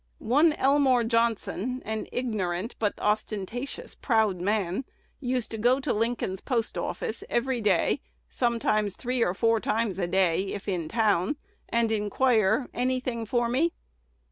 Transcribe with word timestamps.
"One 0.17 0.53
Elmore 0.53 1.03
Johnson, 1.03 1.79
an 1.85 2.07
ignorant 2.11 2.75
but 2.79 2.95
ostentatious, 2.97 3.93
proud 3.93 4.41
man, 4.41 4.83
used 5.19 5.51
to 5.51 5.59
go 5.59 5.79
to 5.79 5.93
Lincoln's 5.93 6.41
post 6.41 6.75
office 6.75 7.23
every 7.29 7.61
day, 7.61 8.01
sometimes 8.27 8.95
three 8.95 9.21
or 9.23 9.35
four 9.35 9.59
times 9.59 9.99
a 9.99 10.07
day, 10.07 10.53
if 10.53 10.67
in 10.67 10.87
town, 10.89 11.35
and 11.69 11.91
inquire, 11.91 12.67
'Any 12.73 12.99
thing 12.99 13.27
for 13.27 13.47
me?' 13.47 13.73